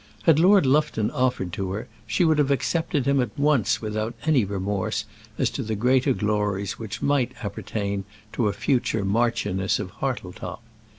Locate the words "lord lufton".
0.39-1.11